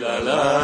la 0.00 0.18
la. 0.18 0.59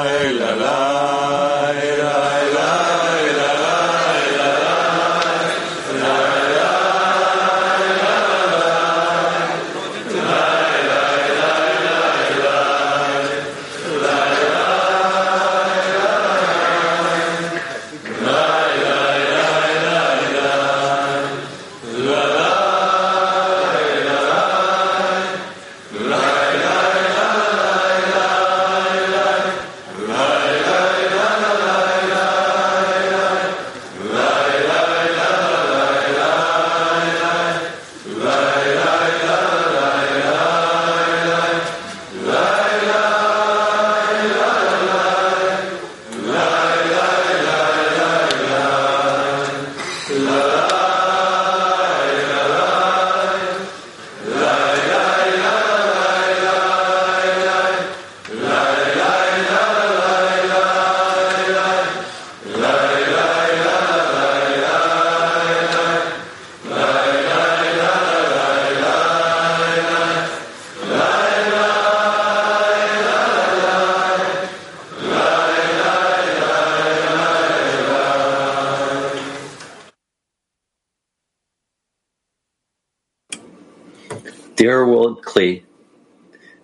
Dear 84.66 84.84
Worldly, 84.84 85.62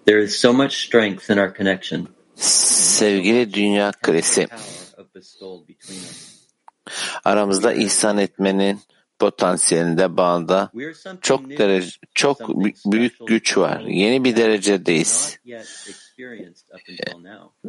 there 0.06 0.19
is 0.19 0.36
so 0.36 0.53
much 0.53 0.86
strength 0.86 1.31
in 1.31 1.39
our 1.39 1.55
connection. 1.55 2.09
Sevgili 2.34 3.55
Dünya 3.55 3.92
Krisi, 3.92 4.48
aramızda 7.25 7.72
ihsan 7.72 8.19
etmenin 8.19 8.81
potansiyelinde 9.19 10.17
bağında 10.17 10.70
çok 11.20 11.50
derece, 11.50 11.91
çok 12.14 12.48
büyük 12.86 13.27
güç 13.27 13.59
var. 13.59 13.81
Yeni 13.81 14.25
bir 14.25 14.37
derecedeyiz. 14.37 15.39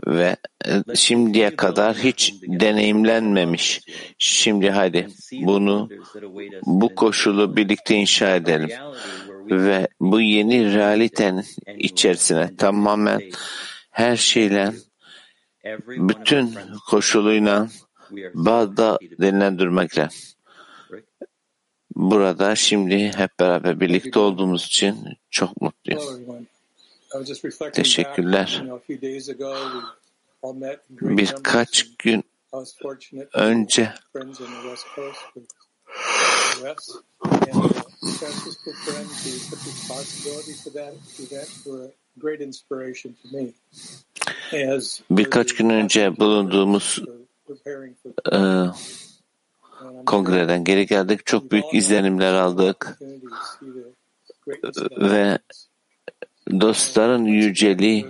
Ve 0.08 0.36
e, 0.66 0.95
şimdiye 0.95 1.56
kadar 1.56 1.95
hiç 1.95 2.34
deneyimlenmemiş. 2.47 3.81
Şimdi 4.18 4.70
hadi 4.70 5.08
bunu, 5.31 5.90
bu 6.66 6.95
koşulu 6.95 7.58
birlikte 7.58 7.95
inşa 7.95 8.36
edelim. 8.36 8.70
Ve 9.49 9.88
bu 9.99 10.22
yeni 10.22 10.73
realitenin 10.73 11.45
içerisine 11.77 12.55
tamamen 12.55 13.22
her 13.91 14.16
şeyle, 14.16 14.73
bütün 15.88 16.55
koşuluyla 16.89 17.67
bağda 18.33 19.00
denilendirmekle. 19.19 20.09
Burada 21.95 22.55
şimdi 22.55 23.12
hep 23.18 23.40
beraber 23.40 23.79
birlikte 23.79 24.19
olduğumuz 24.19 24.66
için 24.66 24.97
çok 25.29 25.62
mutluyum. 25.62 26.03
Teşekkürler. 27.73 28.63
Birkaç 30.89 31.97
gün 31.97 32.23
önce 33.34 33.94
birkaç 45.12 45.56
gün 45.56 45.69
önce 45.69 46.18
bulunduğumuz 46.18 47.00
e, 48.31 48.38
kongreden 50.06 50.63
geri 50.63 50.86
geldik. 50.86 51.25
Çok 51.25 51.52
büyük 51.52 51.74
izlenimler 51.74 52.34
aldık 52.34 53.00
ve 54.97 55.38
dostların 56.62 57.25
yüceliği 57.25 58.06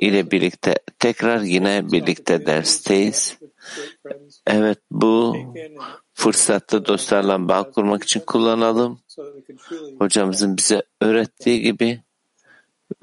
ile 0.00 0.30
birlikte 0.30 0.74
tekrar 0.98 1.40
yine 1.40 1.92
birlikte 1.92 2.46
dersteyiz. 2.46 3.38
Evet 4.46 4.78
bu 4.90 5.36
fırsatı 6.17 6.85
dostlarla 6.85 7.47
bağ 7.47 7.71
kurmak 7.71 8.03
için 8.03 8.19
kullanalım. 8.19 8.99
Hocamızın 9.99 10.57
bize 10.57 10.83
öğrettiği 11.01 11.61
gibi 11.61 12.01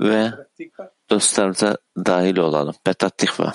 ve 0.01 0.33
dostlarımıza 1.11 1.77
dahil 1.97 2.37
olalım. 2.37 2.75
Petattikva. 2.85 3.53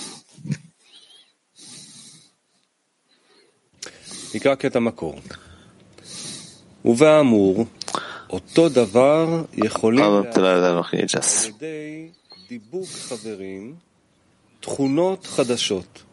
נקרא 4.36 4.56
קטע 4.56 4.80
מקור. 4.80 5.16
ובאמור, 6.86 7.66
אותו 8.30 8.70
דבר 8.70 9.46
יכולים 9.54 10.04
Alıntılardan 10.04 10.78
okuyacağız. 10.78 11.46
על 11.46 11.50
ידי 11.50 12.12
דיבוק 12.50 12.88
חברים 12.88 13.76
תכונות 14.60 15.26
חדשות, 15.26 16.04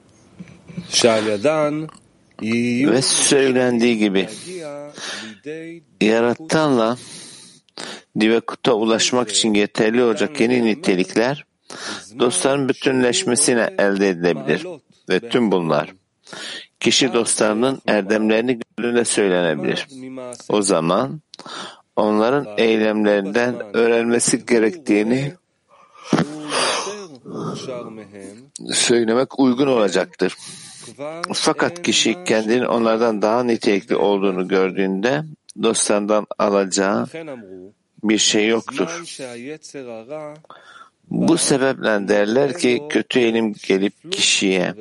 שעל 0.89 1.27
ידן 1.27 1.75
יהיו 1.75 1.87
ve 2.92 3.02
söylendiği 3.02 3.98
gibi 3.98 4.30
yaratanla 6.02 6.98
divakuta 8.20 8.74
ulaşmak 8.74 9.30
için 9.30 9.54
yeterli 9.54 10.04
olacak 10.04 10.40
yeni 10.42 10.66
nitelikler 10.66 11.46
dostların 12.20 12.70
bütünleşmesine 12.70 13.70
elde 13.78 14.10
edilebilir. 14.10 14.68
Ve 15.10 15.20
tüm 15.20 15.52
bunlar 15.52 15.94
kişi 16.80 17.14
dostlarının 17.14 17.82
erdemlerini 17.88 18.60
gönlünde 18.78 19.06
söylenebilir. 19.06 19.88
O 20.50 20.62
zaman 20.62 21.22
onların 21.96 22.48
eylemlerinden 22.58 23.56
öğrenmesi 23.74 24.46
gerektiğini 24.46 25.34
söylemek 28.74 29.40
uygun 29.40 29.68
olacaktır. 29.68 30.36
Fakat 31.34 31.82
kişi 31.82 32.24
kendinin 32.24 32.66
onlardan 32.66 33.22
daha 33.22 33.44
nitelikli 33.44 33.96
olduğunu 33.96 34.48
gördüğünde 34.48 35.24
dostlarından 35.64 36.28
alacağı 36.40 37.08
bir 38.04 38.18
şey 38.18 38.48
yoktur. 38.48 39.04
Bu 41.10 41.38
sebeple 41.38 42.08
derler 42.08 42.58
ki 42.58 42.82
kötü 42.90 43.20
elim 43.20 43.54
gelip 43.68 44.12
kişiye 44.12 44.74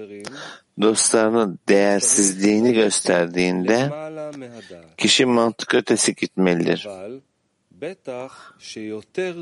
dostlarının 0.81 1.59
değersizliğini 1.69 2.75
gösterdiğinde 2.75 3.91
kişi 4.97 5.27
mantık 5.27 5.75
ötesi 5.75 6.15
gitmelidir. 6.15 6.89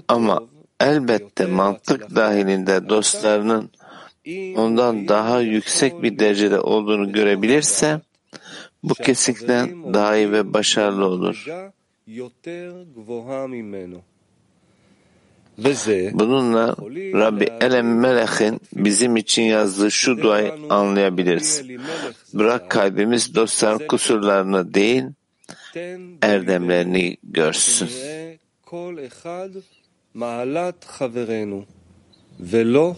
Ama 0.08 0.42
elbette 0.81 1.46
mantık 1.46 2.14
dahilinde 2.16 2.88
dostlarının 2.88 3.70
ondan 4.56 5.08
daha 5.08 5.40
yüksek 5.40 6.02
bir 6.02 6.19
derecede 6.19 6.60
olduğunu 6.60 7.12
görebilirse 7.12 8.00
bu 8.82 8.94
kesinlikle 8.94 9.70
daha 9.94 10.16
iyi 10.16 10.32
ve 10.32 10.54
başarılı 10.54 11.06
olur. 11.06 11.46
Bununla 16.12 16.76
Rabbi 17.14 17.44
Elem 17.60 18.00
Melek'in 18.00 18.60
bizim 18.72 19.16
için 19.16 19.43
yazdığı 19.43 19.90
şu 19.90 20.22
duayı 20.22 20.52
anlayabiliriz. 20.70 21.62
Bırak 22.34 22.70
kalbimiz 22.70 23.34
dostların 23.34 23.87
kusurlarını 23.87 24.75
değil, 24.75 25.04
erdemlerini 26.22 27.16
görsün. 27.22 27.88
Ve 32.40 32.64
lo 32.64 32.96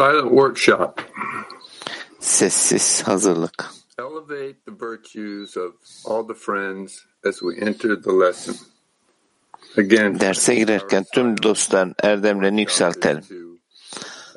Silent 0.00 0.30
workshop. 0.30 1.00
Sessiz 2.20 3.02
hazırlık. 3.02 3.70
Elevate 3.98 4.56
the 4.66 4.72
virtues 4.80 5.56
of 5.56 5.72
all 6.04 6.28
the 6.28 6.34
friends 6.34 7.06
as 7.28 7.38
we 7.40 7.66
enter 7.66 8.02
the 8.02 8.10
lesson. 8.10 8.56
Again, 9.78 10.20
Derse 10.20 10.54
girerken 10.54 11.04
tüm 11.14 11.42
dostların 11.42 11.94
erdemlerini 12.02 12.60
yükseltelim. 12.60 13.20
to 13.22 13.34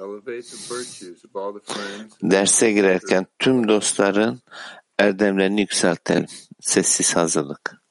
elevate 0.03 0.41
the 0.41 0.75
virtues 0.75 1.25
of 1.25 1.35
all 1.35 1.59
the 1.59 1.73
friends 1.73 2.13
Derse 2.23 2.71
girerken 2.71 3.25
tüm 3.39 3.67
dostların 3.67 4.41
erdemlerini 4.99 5.61
yükseltelim. 5.61 6.25
Sessiz 6.61 7.15
hazırlık. 7.15 7.82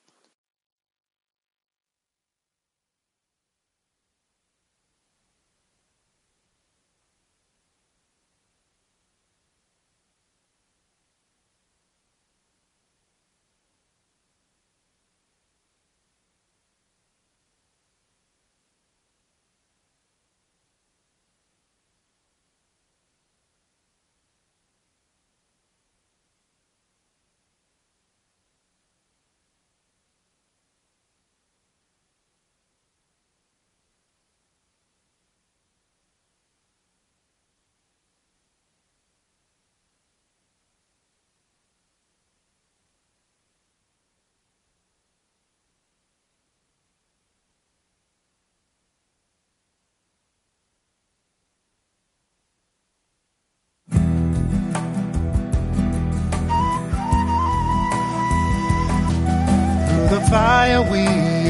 The 60.12 60.20
fire 60.28 60.82
we 60.82 61.04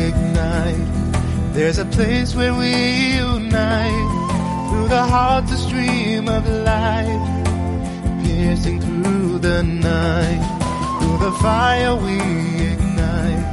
ignite. 0.09 0.87
There's 1.53 1.79
a 1.79 1.85
place 1.85 2.33
where 2.33 2.55
we 2.55 2.73
unite. 3.17 4.11
Through 4.69 4.87
the 4.87 5.03
heart, 5.03 5.51
a 5.51 5.57
stream 5.57 6.29
of 6.29 6.47
light, 6.47 7.23
piercing 8.23 8.79
through 8.81 9.41
the 9.41 9.65
night. 9.65 10.43
Through 11.01 11.19
the 11.27 11.33
fire 11.43 11.97
we 11.97 12.19
ignite. 12.73 13.45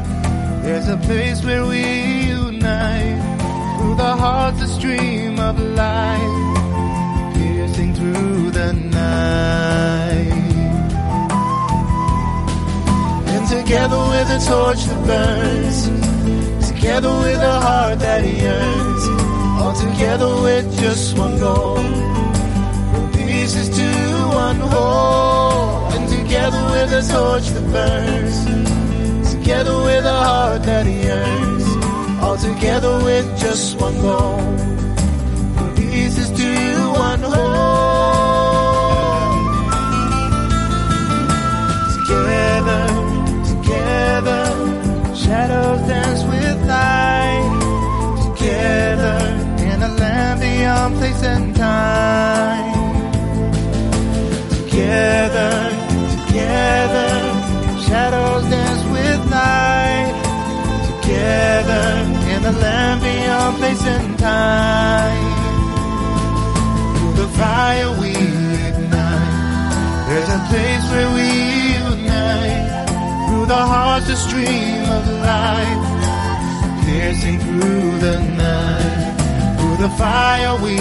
There's 0.61 0.87
a 0.87 0.97
place 0.97 1.43
where 1.43 1.65
we 1.65 1.83
unite. 2.45 3.19
Through 3.79 3.95
the 3.95 4.15
heart, 4.23 4.61
a 4.61 4.67
stream 4.67 5.39
of 5.39 5.57
light, 5.57 6.58
together 13.49 13.97
with 13.97 14.29
a 14.29 14.39
torch 14.45 14.83
that 14.85 15.01
burns, 15.07 15.87
together 16.69 17.09
with 17.09 17.41
a 17.41 17.59
heart 17.59 17.97
that 17.97 18.23
yearns, 18.23 19.03
all 19.59 19.73
together 19.73 20.29
with 20.43 20.65
just 20.79 21.17
one 21.17 21.39
goal. 21.39 21.77
From 22.91 23.11
pieces 23.11 23.69
to 23.69 23.89
one 24.45 24.59
whole, 24.59 25.91
and 25.93 26.07
together 26.07 26.61
with 26.73 26.93
a 26.93 27.01
torch 27.11 27.47
that 27.55 27.65
burns, 27.73 29.33
together 29.33 29.75
with 29.81 30.05
a 30.05 30.19
heart 30.29 30.61
that 30.63 30.85
yearns, 30.85 31.65
all 32.23 32.37
together 32.37 33.03
with 33.03 33.25
just 33.39 33.79
one 33.81 33.99
goal. 33.99 34.37
From 35.55 35.75
pieces 35.75 36.29
to 36.39 36.49
one 36.93 37.21
whole. 37.21 37.88
Shadows 45.29 45.81
dance 45.87 46.23
with 46.23 46.57
light. 46.65 47.51
Together, 48.25 49.17
in 49.69 49.77
a 49.89 49.91
land 50.01 50.39
beyond 50.41 50.95
place 50.97 51.23
and 51.33 51.55
time. 51.55 52.73
Together, 54.49 55.53
together, 56.15 57.11
shadows 57.87 58.43
dance 58.53 58.83
with 58.95 59.21
light. 59.37 60.13
Together, 60.89 61.85
in 62.33 62.41
a 62.51 62.53
land 62.63 62.99
beyond 63.05 63.57
place 63.57 63.85
and 63.95 64.17
time. 64.17 65.27
Through 66.95 67.15
the 67.21 67.29
fire 67.37 67.91
we 68.01 68.13
ignite. 68.69 70.07
There's 70.07 70.31
a 70.39 70.41
place 70.49 70.85
where 70.91 71.11
we 71.17 71.68
the 73.49 73.55
a 73.55 74.15
stream 74.15 74.83
of 74.97 75.07
light, 75.25 75.81
piercing 76.85 77.39
through 77.39 77.97
the 77.97 78.19
night. 78.37 79.57
Through 79.57 79.77
the 79.77 79.89
fire 79.97 80.55
we 80.61 80.75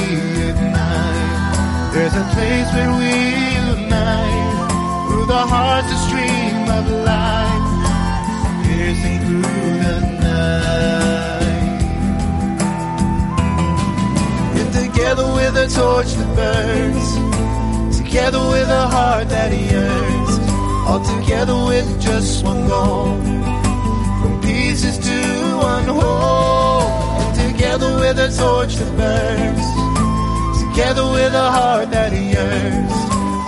ignite. 0.50 1.92
There's 1.94 2.12
a 2.14 2.26
place 2.34 2.68
where 2.76 2.92
we 3.00 3.14
unite. 3.72 4.68
Through 5.08 5.26
the 5.34 5.44
a 5.96 5.98
stream 6.06 6.68
of 6.78 6.84
light, 7.08 7.64
piercing 8.64 9.20
through 9.26 9.74
the 9.86 9.98
night. 10.28 11.80
And 14.60 14.70
together 14.74 15.26
with 15.38 15.56
a 15.56 15.68
torch 15.68 16.12
that 16.18 16.30
burns 16.36 17.38
together 18.08 18.40
with 18.50 18.68
a 18.68 18.86
heart 18.88 19.28
that 19.28 19.52
yearns, 19.52 20.27
all 20.88 21.04
together 21.04 21.54
with 21.66 22.00
just 22.00 22.42
one 22.42 22.66
goal. 22.66 23.20
From 24.20 24.40
pieces 24.40 24.96
to 24.98 25.18
one 25.70 25.84
whole, 25.84 26.88
and 27.20 27.52
together 27.52 27.90
with 28.00 28.18
a 28.18 28.28
torch 28.34 28.74
that 28.76 28.92
burns, 28.96 29.66
together 30.62 31.04
with 31.12 31.34
a 31.34 31.50
heart 31.56 31.90
that 31.90 32.12
yearns, 32.12 32.92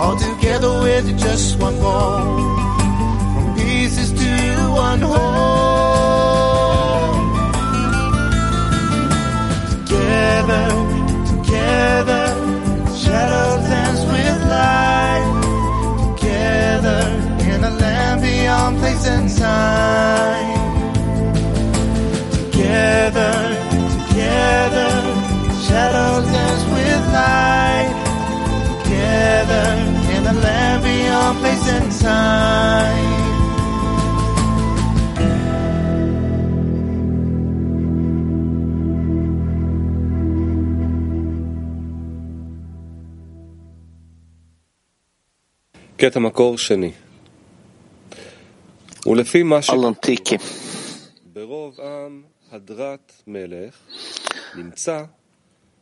all 0.01 0.17
together 0.17 0.73
with 0.83 1.19
just 1.19 1.59
one 1.59 1.79
goal. 1.81 2.21
From 3.35 3.55
pieces 3.57 4.13
to 4.13 4.33
one 4.87 5.01
whole. 5.01 5.81
Together, 9.73 10.67
together, 11.33 12.25
shadows 13.01 13.63
dance 13.71 14.03
with 14.13 14.41
light. 14.51 15.30
time. 32.11 32.41
Alıntı 49.73 50.13
2 50.13 50.39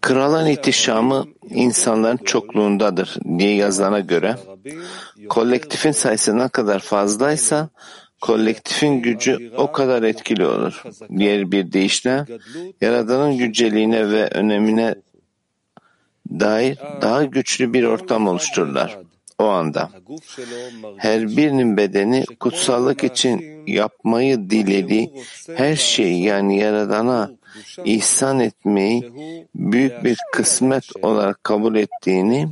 Kralın 0.00 0.46
ihtişamı 0.46 1.26
insanların 1.50 2.16
çokluğundadır 2.16 3.16
diye 3.38 3.54
yazılana 3.54 4.00
göre 4.00 4.36
kolektifin 5.28 5.92
sayısı 5.92 6.38
ne 6.38 6.48
kadar 6.48 6.78
fazlaysa 6.78 7.68
kolektifin 8.20 9.02
gücü 9.02 9.52
o 9.56 9.72
kadar 9.72 10.02
etkili 10.02 10.46
olur. 10.46 10.82
Diğer 11.18 11.52
bir 11.52 11.72
deyişle 11.72 12.24
Yaradan'ın 12.80 13.30
yüceliğine 13.30 14.10
ve 14.10 14.28
önemine 14.28 14.94
dair 16.30 16.78
daha 17.02 17.24
güçlü 17.24 17.72
bir 17.72 17.84
ortam 17.84 18.28
oluştururlar. 18.28 18.98
O 19.38 19.44
anda. 19.44 19.90
Her 20.96 21.26
birinin 21.36 21.76
bedeni 21.76 22.24
kutsallık 22.40 23.04
için 23.04 23.64
yapmayı 23.66 24.50
dilediği 24.50 25.12
her 25.54 25.76
şeyi 25.76 26.22
yani 26.24 26.58
Yaradan'a 26.58 27.37
ihsan 27.84 28.40
etmeyi 28.40 29.12
büyük 29.54 30.04
bir 30.04 30.18
kısmet 30.32 30.84
olarak 31.02 31.44
kabul 31.44 31.76
ettiğini, 31.76 32.48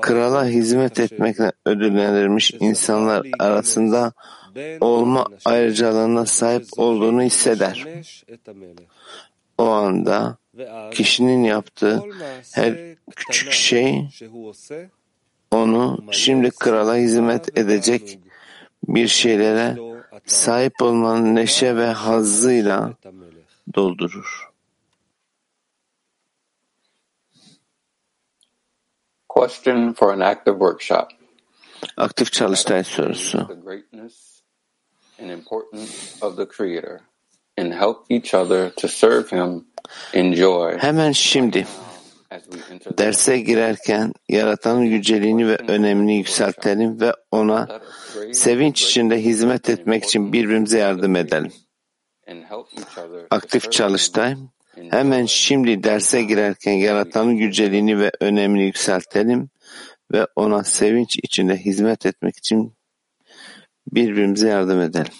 krala 0.00 0.46
hizmet 0.46 1.00
etmekle 1.00 1.52
ödüllendirilmiş 1.66 2.54
insanlar 2.60 3.26
arasında 3.38 4.12
olma 4.80 5.26
ayrıcalığına 5.44 6.26
sahip 6.26 6.66
olduğunu 6.76 7.22
hisseder. 7.22 7.84
O 9.58 9.64
anda 9.68 10.36
kişinin 10.90 11.44
yaptığı 11.44 12.02
her 12.54 12.74
küçük 13.16 13.52
şey 13.52 14.08
onu 15.50 15.98
şimdi 16.10 16.50
krala 16.50 16.96
hizmet 16.96 17.58
edecek 17.58 18.18
bir 18.88 19.08
şeylere 19.08 19.76
sahip 20.26 20.82
olmanın 20.82 21.34
neşe 21.34 21.76
ve 21.76 21.86
hazzıyla 21.86 22.94
doldurur. 23.74 24.26
Question 29.28 29.92
for 29.92 30.12
an 30.12 30.20
active 30.20 30.58
workshop. 30.58 31.08
Aktif 31.96 32.32
çalıştay 32.32 32.84
sorusu. 32.84 33.48
The 33.48 33.54
greatness 33.54 34.42
and 35.18 35.30
importance 35.30 36.18
of 36.22 36.36
the 36.36 36.46
Creator 36.46 37.00
and 37.58 37.72
help 37.72 38.06
each 38.10 38.34
other 38.34 38.70
to 38.70 38.88
serve 38.88 39.30
Him 39.30 39.66
in 40.14 40.34
joy 40.34 40.78
Hemen 40.78 41.12
şimdi 41.12 41.66
derse 42.98 43.38
girerken 43.40 44.12
yaratanın 44.28 44.82
yüceliğini 44.82 45.48
ve 45.48 45.56
önemini 45.56 46.16
yükseltelim 46.16 47.00
ve 47.00 47.12
ona 47.30 47.80
sevinç 48.32 48.82
içinde 48.82 49.22
hizmet 49.22 49.70
etmek 49.70 50.04
için 50.04 50.32
birbirimize 50.32 50.78
yardım 50.78 51.16
edelim 51.16 51.52
aktif 53.30 53.72
çalıştay. 53.72 54.36
Hemen 54.90 55.26
şimdi 55.26 55.82
derse 55.84 56.22
girerken 56.22 56.72
yaratanın 56.72 57.36
güceliğini 57.36 57.98
ve 57.98 58.12
önemini 58.20 58.62
yükseltelim 58.62 59.50
ve 60.12 60.26
ona 60.36 60.64
sevinç 60.64 61.16
içinde 61.22 61.56
hizmet 61.56 62.06
etmek 62.06 62.36
için 62.36 62.72
birbirimize 63.92 64.48
yardım 64.48 64.80
edelim. 64.80 65.12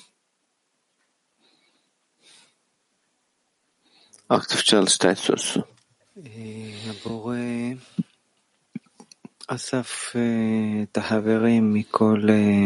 Aktif 4.28 4.64
çalıştay 4.64 5.16
sorusu. 5.16 5.64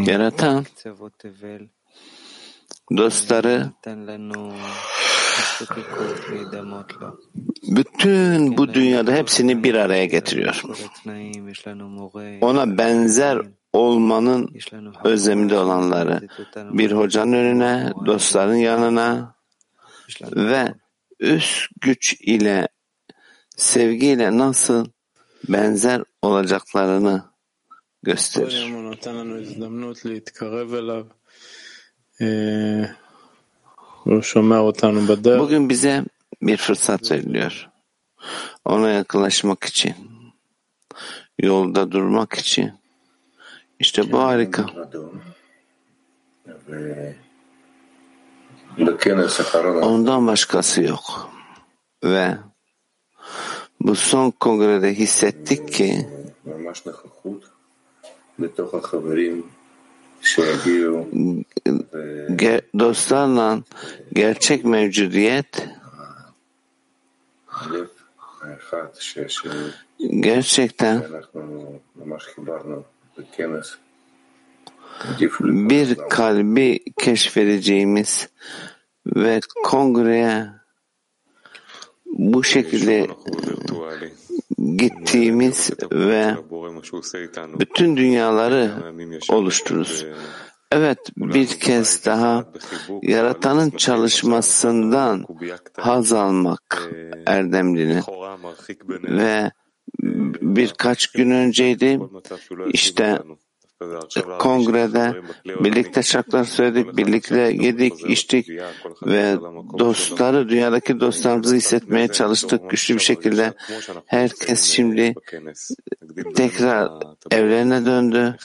Yaratan 0.06 0.66
dostları 2.96 3.70
bütün 7.68 8.56
bu 8.56 8.74
dünyada 8.74 9.12
hepsini 9.12 9.64
bir 9.64 9.74
araya 9.74 10.04
getiriyor. 10.04 10.62
Ona 12.40 12.78
benzer 12.78 13.38
olmanın 13.72 14.54
özlemde 15.04 15.58
olanları 15.58 16.28
bir 16.56 16.92
hocanın 16.92 17.32
önüne, 17.32 17.92
dostların 18.06 18.54
yanına 18.54 19.34
ve 20.22 20.74
üst 21.20 21.68
güç 21.80 22.14
ile 22.20 22.68
sevgiyle 23.56 24.38
nasıl 24.38 24.86
benzer 25.48 26.02
olacaklarını 26.22 27.24
gösterir. 28.02 28.72
Ee, 32.22 32.90
Bugün 35.38 35.68
bize 35.68 36.04
bir 36.42 36.56
fırsat 36.56 37.10
veriliyor. 37.10 37.68
Ona 38.64 38.90
yaklaşmak 38.90 39.64
için, 39.64 39.94
yolda 41.38 41.92
durmak 41.92 42.34
için. 42.34 42.72
İşte 43.78 44.12
bu 44.12 44.18
harika. 44.18 44.66
Ondan 49.82 50.26
başkası 50.26 50.82
yok. 50.82 51.30
Ve 52.04 52.36
bu 53.80 53.94
son 53.94 54.30
kongrede 54.30 54.94
hissettik 54.94 55.72
ki 55.72 56.08
Dostlarla 62.78 63.62
gerçek 64.12 64.64
mevcudiyet 64.64 65.68
gerçekten 70.20 71.02
bir 75.40 75.94
kalbi 76.10 76.78
keşfedeceğimiz 76.98 78.28
ve 79.06 79.40
kongreye 79.64 80.46
bu 82.06 82.44
şekilde 82.44 83.06
gittiğimiz 84.76 85.70
ve 85.92 86.36
bütün 87.60 87.96
dünyaları 87.96 88.70
oluştururuz. 89.28 90.06
Evet 90.72 90.98
bir 91.16 91.46
kez 91.46 92.06
daha 92.06 92.44
yaratanın 93.02 93.70
çalışmasından 93.70 95.26
haz 95.76 96.12
almak 96.12 96.90
erdemlini 97.26 98.02
ve 99.02 99.50
birkaç 100.42 101.06
gün 101.06 101.30
önceydi 101.30 102.00
işte 102.72 103.18
kongrede 104.38 105.14
birlikte 105.44 106.02
şarkılar 106.02 106.44
söyledik, 106.44 106.96
birlikte 106.96 107.38
yedik, 107.38 108.10
içtik 108.10 108.48
ve 109.06 109.36
dostları, 109.78 110.48
dünyadaki 110.48 111.00
dostlarımızı 111.00 111.56
hissetmeye 111.56 112.08
çalıştık 112.08 112.70
güçlü 112.70 112.94
bir 112.94 113.00
şekilde. 113.00 113.54
Herkes 114.06 114.64
şimdi 114.64 115.14
tekrar 116.34 116.90
evlerine 117.30 117.86
döndü. 117.86 118.36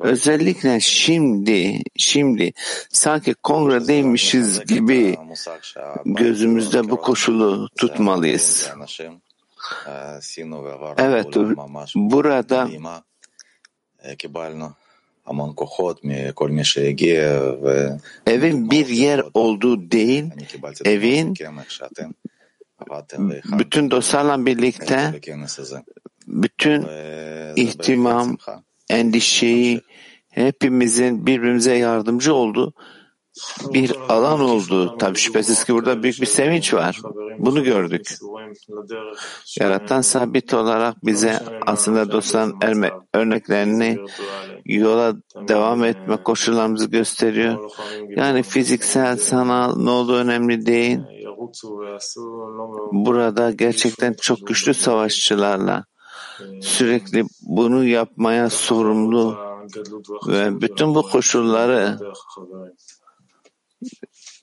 Özellikle 0.00 0.80
şimdi, 0.80 1.82
şimdi 1.96 2.52
sanki 2.88 3.34
kongredeymişiz 3.34 4.64
gibi 4.64 5.16
gözümüzde 6.04 6.90
bu 6.90 6.96
koşulu 6.96 7.68
tutmalıyız. 7.78 8.70
Evet, 10.98 11.36
burada 11.94 12.68
Evin 18.26 18.70
bir 18.70 18.86
yer 18.88 19.22
olduğu 19.34 19.90
değil, 19.90 20.24
evin 20.84 21.34
bütün 23.58 23.90
dostlarla 23.90 24.46
birlikte 24.46 25.20
bütün 26.26 26.86
ihtimam, 27.56 28.36
endişeyi 28.90 29.80
hepimizin 30.30 31.26
birbirimize 31.26 31.74
yardımcı 31.74 32.34
olduğu 32.34 32.74
bir 33.74 33.96
alan 34.08 34.40
oldu. 34.40 34.98
Tabi 34.98 35.18
şüphesiz 35.18 35.64
ki 35.64 35.74
burada 35.74 36.02
büyük 36.02 36.20
bir 36.20 36.26
sevinç 36.26 36.74
var. 36.74 37.00
Bunu 37.38 37.64
gördük. 37.64 38.14
Yaratan 39.60 40.00
sabit 40.00 40.54
olarak 40.54 41.06
bize 41.06 41.38
aslında 41.66 42.12
dostların 42.12 42.90
örneklerini 43.14 43.98
yola 44.78 45.14
devam 45.48 45.84
etme 45.84 46.16
koşullarımızı 46.16 46.86
gösteriyor. 46.86 47.70
Yani 48.16 48.42
fiziksel, 48.42 49.16
sanal 49.16 49.76
ne 49.76 49.90
olduğu 49.90 50.16
önemli 50.16 50.66
değil. 50.66 50.98
Burada 52.92 53.50
gerçekten 53.50 54.14
çok 54.20 54.46
güçlü 54.46 54.74
savaşçılarla 54.74 55.84
sürekli 56.62 57.24
bunu 57.42 57.84
yapmaya 57.84 58.50
sorumlu 58.50 59.38
ve 60.26 60.60
bütün 60.60 60.94
bu 60.94 61.02
koşulları 61.02 61.98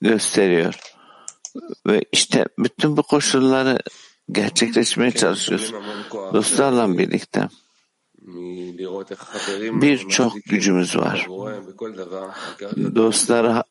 gösteriyor. 0.02 0.80
Ve 1.88 2.02
işte 2.12 2.46
bütün 2.60 2.98
bu 2.98 3.04
koşulları 3.04 3.80
gerçekleşmeye 4.32 5.12
çalışıyoruz. 5.12 5.74
Dostlarla 6.34 6.98
birlikte. 6.98 7.48
Birçok 9.82 10.34
gücümüz 10.46 10.98
var. 10.98 11.28
Dostları 12.96 13.64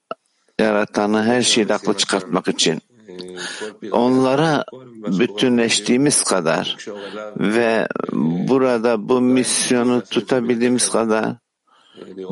yaratanı 0.60 1.22
her 1.22 1.42
şeyde 1.42 1.74
aklı 1.74 1.96
çıkartmak 1.96 2.48
için. 2.48 2.82
Onlara 3.92 4.64
bütünleştiğimiz 5.18 6.22
kadar 6.22 6.76
ve 7.36 7.88
burada 8.12 9.08
bu 9.08 9.20
misyonu 9.20 10.02
tutabildiğimiz 10.02 10.90
kadar 10.90 11.34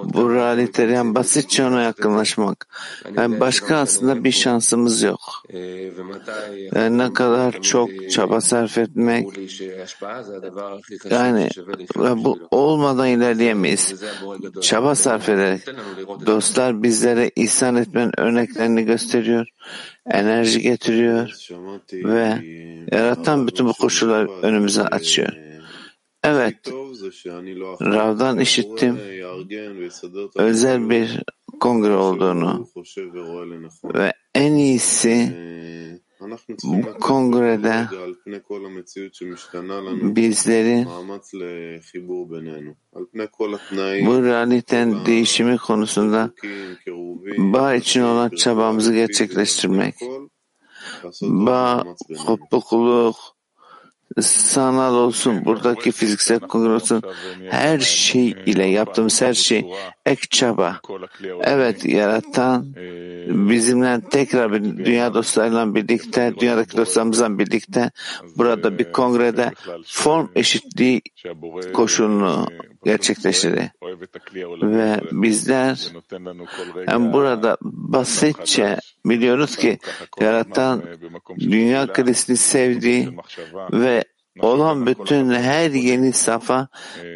bu 0.04 0.35
realiteyen 0.35 1.14
basitçe 1.14 1.64
ona 1.64 1.83
yakınlaşmak. 1.83 2.66
Yani 3.16 3.40
başka 3.40 3.76
aslında 3.76 4.25
bir 4.25 4.33
şansımız 4.33 5.02
yok. 5.02 5.21
Yani 6.75 6.99
ne 6.99 7.12
kadar 7.12 7.62
çok 7.62 8.11
çaba 8.11 8.40
sarf 8.40 8.78
etmek, 8.78 9.28
yani 11.11 11.49
bu 12.16 12.38
olmadan 12.50 13.09
ilerleyemeyiz. 13.09 13.94
Çaba 14.61 14.94
sarf 14.94 15.28
ederek 15.28 15.61
dostlar 16.26 16.83
bizlere 16.83 17.30
ihsan 17.37 17.76
etmenin 17.76 18.21
örneklerini 18.21 18.85
gösteriyor, 18.85 19.47
enerji 20.11 20.61
getiriyor 20.61 21.30
ve 21.92 22.35
yaratan 22.92 23.47
bütün 23.47 23.66
bu 23.66 23.73
koşulları 23.73 24.30
önümüze 24.42 24.83
açıyor. 24.83 25.54
Evet, 26.25 26.57
Rav'dan 27.83 28.38
işittim. 28.38 28.99
Özel 30.37 30.90
bir 30.90 31.23
kongre 31.61 31.97
olduğunu 31.97 32.66
ve 33.85 34.12
en 34.35 34.52
iyisi 34.52 35.33
bu 36.64 36.99
kongrede 37.00 37.87
bizleri 40.16 40.87
bu 44.07 44.23
realitenin 44.23 45.07
değişimi 45.07 45.59
konusunda 45.59 46.31
bağ 47.38 47.75
için 47.75 48.02
olan 48.02 48.31
çabamızı 48.31 48.95
gerçekleştirmek, 48.95 49.95
bağ, 51.23 51.85
kopukluk, 52.26 53.16
sanal 54.23 54.94
olsun, 54.94 55.44
buradaki 55.44 55.92
fiziksel 55.92 56.40
kongre 56.40 56.73
olsun, 56.73 57.02
her 57.50 57.78
şey 57.78 58.37
ile 58.47 58.64
yaptığımız 58.64 59.23
her 59.23 59.35
şey 59.35 59.66
ek 60.07 60.27
çaba. 60.31 60.81
Evet, 61.41 61.85
yaratan 61.85 62.75
bizimle 63.29 64.01
tekrar 64.11 64.53
bir 64.53 64.85
dünya 64.85 65.15
dostlarıyla 65.15 65.75
birlikte, 65.75 66.35
dünyadaki 66.41 66.77
dostlarımızla 66.77 67.39
birlikte 67.39 67.91
burada 68.37 68.79
bir 68.79 68.93
kongrede 68.93 69.53
form 69.87 70.29
eşitliği 70.35 71.03
koşulunu 71.73 72.47
gerçekleştirdi. 72.85 73.73
Ve 74.63 75.01
bizler 75.13 75.93
hem 76.87 77.13
burada 77.13 77.57
basitçe 77.63 78.77
biliyoruz 79.07 79.57
ki 79.57 79.79
yaratan 80.21 80.83
dünya 81.41 81.93
krizini 81.93 82.37
sevdiği 82.37 83.09
ve 83.73 84.05
olan 84.41 84.87
bütün 84.87 85.31
her 85.31 85.71
yeni 85.71 86.12
safa 86.12 86.69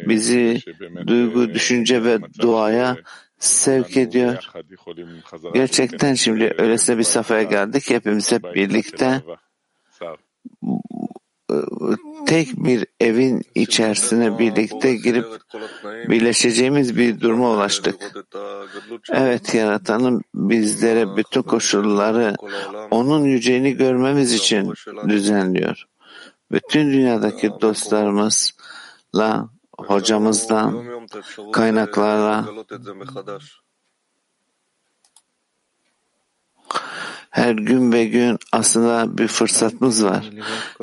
bizi 0.07 0.61
duygu, 1.07 1.53
düşünce 1.53 2.03
ve 2.03 2.19
duaya 2.41 2.97
sevk 3.39 3.97
ediyor. 3.97 4.49
Gerçekten 5.53 6.13
şimdi 6.13 6.55
öylesine 6.57 6.97
bir 6.97 7.03
safhaya 7.03 7.43
geldik. 7.43 7.89
Hepimiz 7.89 8.31
hep 8.31 8.43
birlikte 8.43 9.21
tek 12.27 12.47
bir 12.63 12.85
evin 12.99 13.41
içerisine 13.55 14.39
birlikte 14.39 14.95
girip 14.95 15.25
birleşeceğimiz 16.09 16.97
bir 16.97 17.19
duruma 17.19 17.51
ulaştık. 17.51 17.95
Evet 19.11 19.53
yaratanın 19.53 20.21
bizlere 20.35 21.17
bütün 21.17 21.41
koşulları 21.41 22.35
onun 22.91 23.23
yüceğini 23.23 23.77
görmemiz 23.77 24.33
için 24.33 24.73
düzenliyor. 25.07 25.85
Bütün 26.51 26.93
dünyadaki 26.93 27.51
dostlarımızla, 27.61 29.49
hocamızdan, 29.77 30.85
kaynaklarla 31.51 32.49
her 37.29 37.53
gün 37.53 37.91
ve 37.91 38.05
gün 38.05 38.37
aslında 38.51 39.17
bir 39.17 39.27
fırsatımız 39.27 40.03
var 40.03 40.29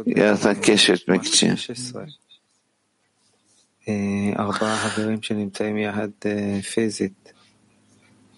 yaratan 0.07 0.61
keşfetmek 0.61 1.25
için. 1.25 1.59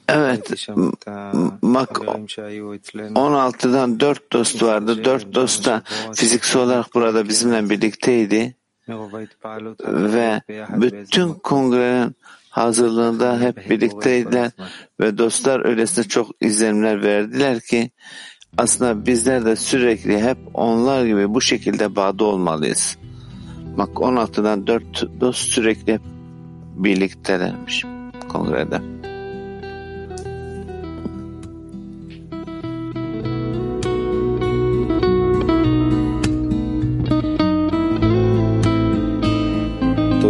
Evet, 0.09 0.69
Mak 1.63 1.91
16'dan 3.15 4.01
dört 4.01 4.33
dost 4.33 4.63
vardı. 4.63 5.05
Dört 5.05 5.35
dost 5.35 5.67
da 5.67 5.83
fiziksel 6.15 6.63
olarak 6.63 6.95
burada 6.95 7.29
bizimle 7.29 7.71
birlikteydi. 7.71 8.55
Ve 9.87 10.41
bütün 10.69 11.33
kongrenin 11.33 12.17
hazırlığında 12.51 13.41
hep 13.41 13.71
birlikteydiler 13.71 14.51
ve 15.01 15.19
dostlar 15.19 15.67
öylesine 15.67 16.05
çok 16.05 16.31
izlenimler 16.41 17.03
verdiler 17.03 17.61
ki 17.61 17.91
aslında 18.59 19.07
bizler 19.07 19.45
de 19.45 19.57
sürekli 19.57 20.23
hep 20.23 20.39
onlar 20.55 21.05
gibi 21.05 21.35
bu 21.35 21.41
şekilde 21.41 21.97
bağda 21.97 22.25
olmalıyız. 22.25 22.99
Bak 23.79 23.89
16'dan 23.89 24.67
4 24.67 25.21
dost 25.21 25.49
sürekli 25.49 26.01
birliktelermiş 26.77 27.85
kongrede. 28.29 28.98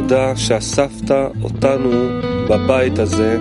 תודה 0.07 0.35
שאספת 0.35 1.11
אותנו 1.43 1.91
בבית 2.49 2.99
הזה, 2.99 3.39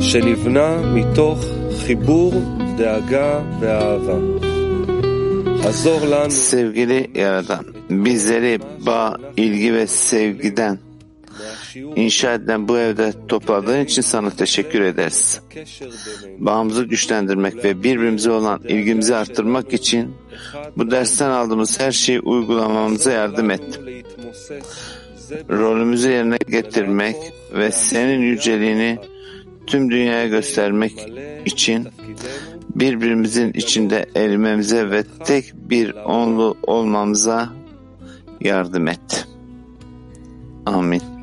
שנבנה 0.00 0.76
מתוך 0.94 1.44
חיבור, 1.86 2.32
דאגה 2.76 3.40
ואהבה. 3.60 4.16
עזור 5.64 6.00
לנו 6.06 6.30
Sevgili 6.30 7.10
Yaradan, 7.14 7.64
bizleri 7.90 8.58
bağ, 8.86 9.16
ilgi 9.36 9.74
ve 9.74 9.86
sevgiden 9.86 10.78
inşa 11.96 12.32
edilen 12.32 12.68
bu 12.68 12.78
evde 12.78 13.12
topladığın 13.28 13.84
için 13.84 14.02
sana 14.02 14.30
teşekkür 14.30 14.80
ederiz. 14.80 15.40
Bağımızı 16.38 16.84
güçlendirmek 16.84 17.64
ve 17.64 17.82
birbirimize 17.82 18.30
olan 18.30 18.60
ilgimizi 18.68 19.16
arttırmak 19.16 19.72
için 19.72 20.14
bu 20.76 20.90
dersten 20.90 21.30
aldığımız 21.30 21.80
her 21.80 21.92
şeyi 21.92 22.20
uygulamamıza 22.20 23.12
yardım 23.12 23.50
et. 23.50 23.80
Rolümüzü 25.49 26.09
yerine 26.09 26.37
getirmek 26.49 27.15
ve 27.53 27.71
senin 27.71 28.21
yüceliğini 28.21 28.99
tüm 29.67 29.91
dünyaya 29.91 30.27
göstermek 30.27 30.93
için 31.45 31.87
birbirimizin 32.75 33.53
içinde 33.53 34.05
erimemize 34.15 34.91
ve 34.91 35.03
tek 35.25 35.53
bir 35.55 35.91
onlu 35.91 36.57
olmamıza 36.63 37.49
yardım 38.41 38.87
et. 38.87 39.27
Amin. 40.65 41.16